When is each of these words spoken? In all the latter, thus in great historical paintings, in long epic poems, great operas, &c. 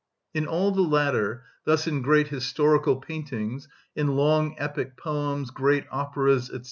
In 0.33 0.47
all 0.47 0.71
the 0.71 0.81
latter, 0.81 1.43
thus 1.65 1.85
in 1.85 2.01
great 2.01 2.29
historical 2.29 2.95
paintings, 2.95 3.67
in 3.95 4.07
long 4.15 4.55
epic 4.57 4.97
poems, 4.97 5.51
great 5.51 5.85
operas, 5.91 6.47
&c. 6.47 6.59